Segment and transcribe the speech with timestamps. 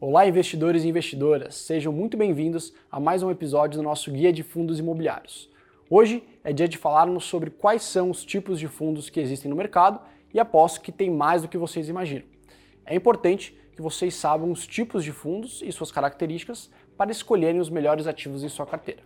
[0.00, 4.42] Olá, investidores e investidoras, sejam muito bem-vindos a mais um episódio do nosso Guia de
[4.42, 5.50] Fundos Imobiliários.
[5.90, 9.56] Hoje é dia de falarmos sobre quais são os tipos de fundos que existem no
[9.56, 10.00] mercado
[10.32, 12.24] e aposto que tem mais do que vocês imaginam.
[12.84, 17.68] É importante que vocês saibam os tipos de fundos e suas características para escolherem os
[17.68, 19.02] melhores ativos em sua carteira.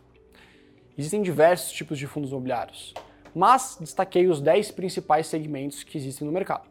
[0.99, 2.95] Existem diversos tipos de fundos imobiliários,
[3.35, 6.69] mas destaquei os 10 principais segmentos que existem no mercado.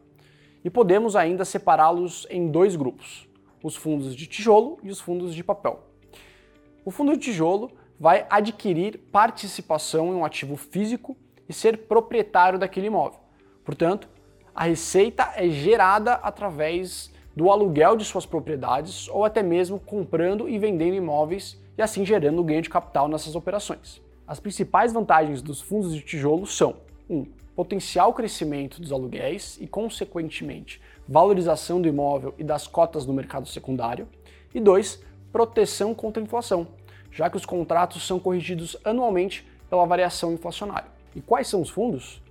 [0.64, 3.28] E podemos ainda separá-los em dois grupos
[3.62, 5.80] os fundos de tijolo e os fundos de papel.
[6.84, 11.16] O fundo de tijolo vai adquirir participação em um ativo físico
[11.48, 13.20] e ser proprietário daquele imóvel.
[13.64, 14.08] Portanto,
[14.54, 20.58] a receita é gerada através do aluguel de suas propriedades ou até mesmo comprando e
[20.58, 24.02] vendendo imóveis e assim gerando ganho de capital nessas operações.
[24.30, 26.76] As principais vantagens dos fundos de tijolo são:
[27.08, 27.16] 1.
[27.16, 27.26] Um,
[27.56, 34.06] potencial crescimento dos aluguéis e, consequentemente, valorização do imóvel e das cotas no mercado secundário.
[34.54, 36.68] E dois, proteção contra a inflação,
[37.10, 40.92] já que os contratos são corrigidos anualmente pela variação inflacionária.
[41.12, 42.22] E quais são os fundos?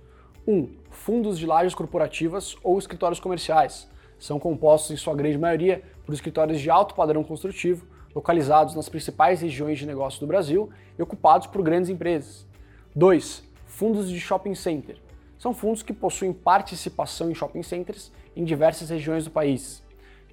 [0.46, 0.54] 1.
[0.54, 3.86] Um, fundos de lajes corporativas ou escritórios comerciais.
[4.18, 9.40] São compostos, em sua grande maioria, por escritórios de alto padrão construtivo, localizados nas principais
[9.40, 12.46] regiões de negócio do Brasil e ocupados por grandes empresas.
[12.94, 13.44] 2.
[13.66, 14.96] Fundos de shopping center.
[15.38, 19.82] São fundos que possuem participação em shopping centers em diversas regiões do país.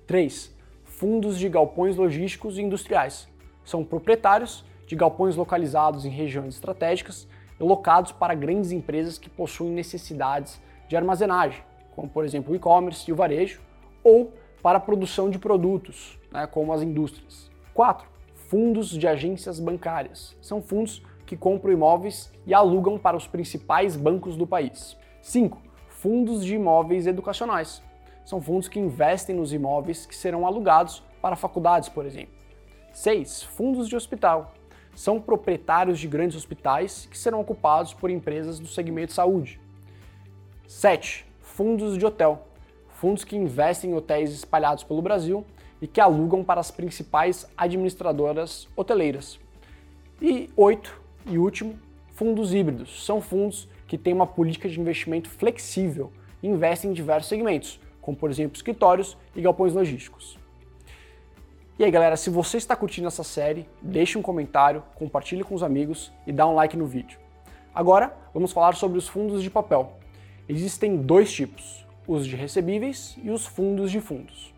[0.06, 0.56] 3.
[0.84, 3.28] Fundos de galpões logísticos e industriais.
[3.64, 7.28] São proprietários de galpões localizados em regiões estratégicas
[7.60, 11.62] e locados para grandes empresas que possuem necessidades de armazenagem,
[11.96, 13.62] como por exemplo o e-commerce e o varejo,
[14.04, 17.50] ou para a produção de produtos, né, como as indústrias.
[17.78, 18.10] 4.
[18.34, 20.36] Fundos de agências bancárias.
[20.42, 24.98] São fundos que compram imóveis e alugam para os principais bancos do país.
[25.22, 25.62] 5.
[25.88, 27.84] Fundos de imóveis educacionais
[28.26, 32.34] são fundos que investem nos imóveis que serão alugados para faculdades, por exemplo.
[32.94, 33.44] 6.
[33.44, 34.56] Fundos de hospital.
[34.96, 39.62] São proprietários de grandes hospitais que serão ocupados por empresas do segmento saúde.
[40.68, 41.28] 7.
[41.42, 42.48] Fundos de hotel.
[42.90, 45.46] Fundos que investem em hotéis espalhados pelo Brasil
[45.82, 49.40] e que alugam para as principais administradoras hoteleiras.
[50.22, 51.02] E 8.
[51.28, 51.78] E último,
[52.12, 53.06] fundos híbridos.
[53.06, 56.12] São fundos que têm uma política de investimento flexível
[56.42, 60.38] e investem em diversos segmentos, como por exemplo escritórios e galpões logísticos.
[61.78, 65.62] E aí galera, se você está curtindo essa série, deixe um comentário, compartilhe com os
[65.62, 67.20] amigos e dá um like no vídeo.
[67.74, 69.94] Agora, vamos falar sobre os fundos de papel.
[70.50, 74.57] Existem dois tipos, os de recebíveis e os fundos de fundos.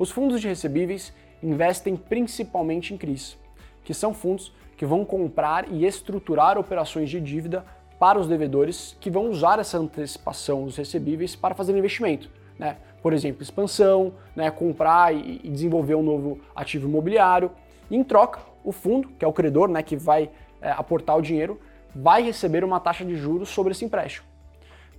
[0.00, 1.12] Os fundos de recebíveis
[1.42, 3.36] investem principalmente em CRIs,
[3.84, 7.66] que são fundos que vão comprar e estruturar operações de dívida
[7.98, 12.78] para os devedores que vão usar essa antecipação dos recebíveis para fazer investimento, né?
[13.02, 14.50] Por exemplo, expansão, né?
[14.50, 17.50] comprar e desenvolver um novo ativo imobiliário.
[17.90, 19.82] E em troca, o fundo, que é o credor, né?
[19.82, 20.30] que vai
[20.62, 21.60] é, aportar o dinheiro,
[21.94, 24.29] vai receber uma taxa de juros sobre esse empréstimo.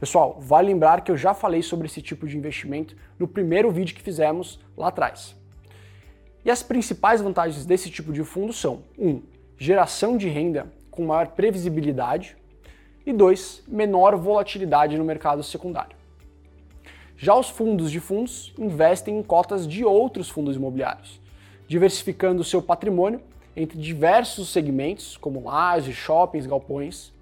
[0.02, 3.96] Pessoal, vale lembrar que eu já falei sobre esse tipo de investimento no primeiro vídeo
[3.96, 5.36] que fizemos lá atrás.
[6.44, 9.08] E as principais vantagens desse tipo de fundo são: 1.
[9.08, 9.22] Um,
[9.60, 12.36] geração de renda com maior previsibilidade,
[13.06, 13.66] e 2.
[13.68, 15.96] menor volatilidade no mercado secundário.
[17.16, 21.22] Já os fundos de fundos investem em cotas de outros fundos imobiliários,
[21.68, 23.22] diversificando seu patrimônio
[23.56, 27.14] entre diversos segmentos, como lajes, shoppings, galpões.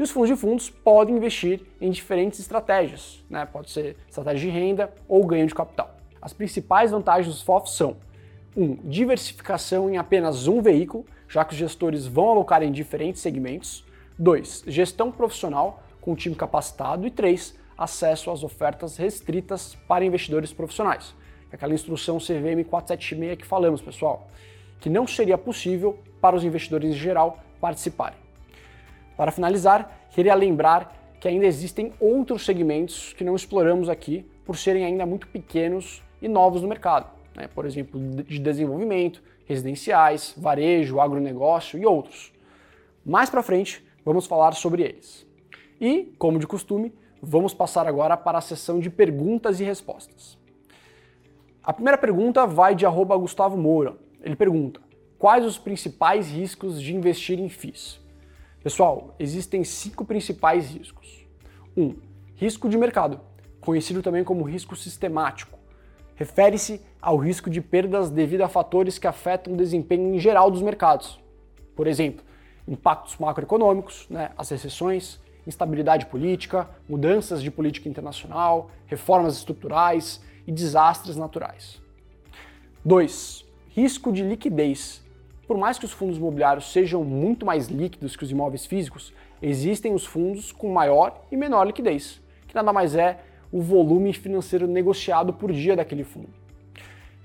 [0.00, 3.44] E os fundos de fundos podem investir em diferentes estratégias, né?
[3.44, 5.94] pode ser estratégia de renda ou ganho de capital.
[6.22, 7.98] As principais vantagens dos FOFs são
[8.56, 8.62] 1.
[8.62, 13.84] Um, diversificação em apenas um veículo, já que os gestores vão alocar em diferentes segmentos.
[14.18, 14.64] 2.
[14.68, 17.06] Gestão profissional com time capacitado.
[17.06, 21.14] E 3 acesso às ofertas restritas para investidores profissionais.
[21.52, 24.30] Aquela instrução CVM 476 que falamos, pessoal,
[24.80, 28.29] que não seria possível para os investidores em geral participarem.
[29.20, 34.82] Para finalizar, queria lembrar que ainda existem outros segmentos que não exploramos aqui por serem
[34.82, 37.06] ainda muito pequenos e novos no mercado.
[37.36, 37.46] Né?
[37.46, 42.32] Por exemplo, de desenvolvimento, residenciais, varejo, agronegócio e outros.
[43.04, 45.26] Mais para frente, vamos falar sobre eles.
[45.78, 46.90] E, como de costume,
[47.22, 50.38] Vamos passar agora para a sessão de perguntas e respostas.
[51.62, 53.94] A primeira pergunta vai de Gustavo Moura.
[54.22, 54.80] Ele pergunta:
[55.18, 57.99] quais os principais riscos de investir em FIIs?
[58.62, 61.26] Pessoal, existem cinco principais riscos.
[61.74, 61.82] 1.
[61.82, 61.96] Um,
[62.34, 63.18] risco de mercado,
[63.58, 65.58] conhecido também como risco sistemático.
[66.14, 70.60] Refere-se ao risco de perdas devido a fatores que afetam o desempenho em geral dos
[70.60, 71.18] mercados.
[71.74, 72.22] Por exemplo,
[72.68, 81.16] impactos macroeconômicos, né, as recessões, instabilidade política, mudanças de política internacional, reformas estruturais e desastres
[81.16, 81.80] naturais.
[82.84, 83.46] 2.
[83.70, 85.02] Risco de liquidez.
[85.50, 89.12] Por mais que os fundos imobiliários sejam muito mais líquidos que os imóveis físicos,
[89.42, 93.18] existem os fundos com maior e menor liquidez, que nada mais é
[93.50, 96.28] o volume financeiro negociado por dia daquele fundo.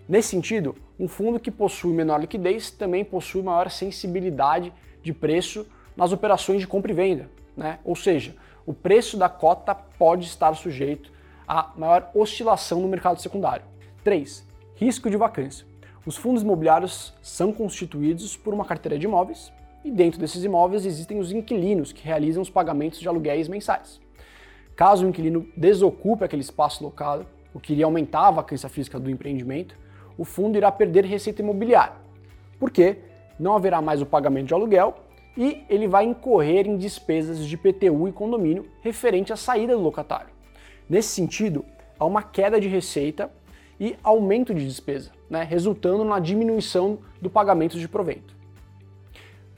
[0.09, 4.73] Nesse sentido, um fundo que possui menor liquidez também possui maior sensibilidade
[5.03, 7.77] de preço nas operações de compra e venda, né?
[7.85, 8.35] ou seja,
[8.65, 11.11] o preço da cota pode estar sujeito
[11.47, 13.65] a maior oscilação no mercado secundário.
[14.03, 14.43] 3.
[14.77, 15.74] Risco de vacância.
[16.05, 19.51] Os fundos imobiliários são constituídos por uma carteira de imóveis
[19.83, 23.99] e dentro desses imóveis existem os inquilinos que realizam os pagamentos de aluguéis mensais.
[24.75, 27.25] Caso o inquilino desocupe aquele espaço locado,
[27.55, 29.75] o que iria aumentar a vacância física do empreendimento,
[30.15, 31.95] o fundo irá perder receita imobiliária,
[32.59, 32.97] porque
[33.39, 34.93] não haverá mais o pagamento de aluguel
[35.35, 40.29] e ele vai incorrer em despesas de PTU e condomínio referente à saída do locatário.
[40.87, 41.65] Nesse sentido,
[41.97, 43.31] há uma queda de receita
[43.79, 48.35] e aumento de despesa, né, resultando na diminuição do pagamento de provento.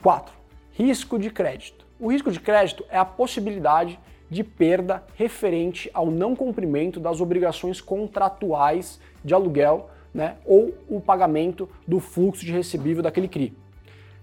[0.01, 0.33] 4.
[0.71, 1.85] Risco de crédito.
[1.99, 3.99] O risco de crédito é a possibilidade
[4.29, 11.69] de perda referente ao não cumprimento das obrigações contratuais de aluguel né, ou o pagamento
[11.87, 13.55] do fluxo de recebível daquele CRI.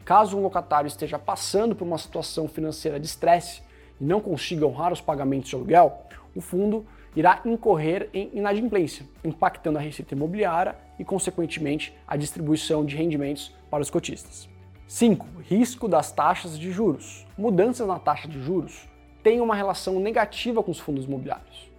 [0.05, 3.63] Caso um locatário esteja passando por uma situação financeira de estresse
[4.01, 6.03] e não consiga honrar os pagamentos de aluguel,
[6.35, 12.97] o fundo irá incorrer em inadimplência, impactando a receita imobiliária e, consequentemente, a distribuição de
[12.97, 14.49] rendimentos para os cotistas.
[14.87, 15.27] 5.
[15.43, 17.27] Risco das taxas de juros.
[17.39, 18.89] Mudanças na taxa de juros
[19.23, 21.71] têm uma relação negativa com os fundos imobiliários.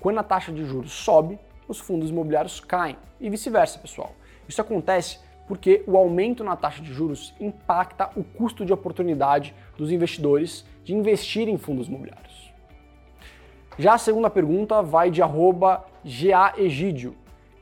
[0.00, 4.12] Quando a taxa de juros sobe, os fundos imobiliários caem e vice-versa, pessoal.
[4.46, 9.90] Isso acontece porque o aumento na taxa de juros impacta o custo de oportunidade dos
[9.90, 12.53] investidores de investir em fundos imobiliários.
[13.78, 17.16] Já a segunda pergunta vai de arroba GAEgídio.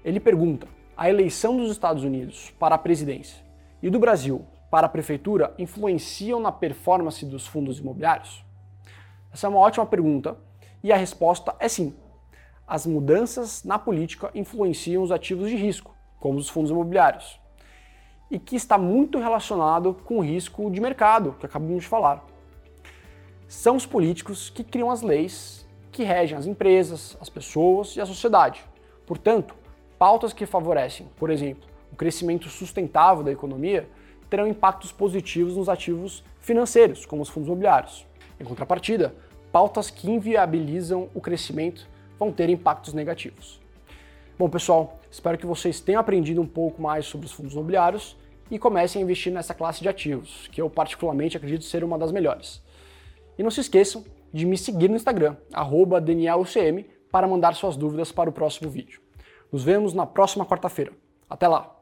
[0.04, 3.42] Ele pergunta: a eleição dos Estados Unidos para a presidência
[3.82, 8.44] e do Brasil para a prefeitura influenciam na performance dos fundos imobiliários?
[9.32, 10.36] Essa é uma ótima pergunta
[10.82, 11.94] e a resposta é sim
[12.66, 17.38] as mudanças na política influenciam os ativos de risco, como os fundos imobiliários,
[18.30, 22.24] e que está muito relacionado com o risco de mercado, que acabamos de falar.
[23.46, 28.06] São os políticos que criam as leis que regem as empresas, as pessoas e a
[28.06, 28.64] sociedade.
[29.06, 29.54] Portanto,
[29.98, 33.86] pautas que favorecem, por exemplo, o crescimento sustentável da economia
[34.30, 38.06] terão impactos positivos nos ativos financeiros, como os fundos imobiliários.
[38.40, 39.14] Em contrapartida,
[39.52, 41.86] pautas que inviabilizam o crescimento
[42.18, 43.60] vão ter impactos negativos.
[44.38, 48.16] Bom, pessoal, espero que vocês tenham aprendido um pouco mais sobre os fundos imobiliários
[48.50, 52.10] e comecem a investir nessa classe de ativos, que eu particularmente acredito ser uma das
[52.10, 52.62] melhores.
[53.38, 55.36] E não se esqueçam de me seguir no Instagram,
[56.00, 59.00] DanielUCM, para mandar suas dúvidas para o próximo vídeo.
[59.52, 60.92] Nos vemos na próxima quarta-feira.
[61.28, 61.76] Até lá!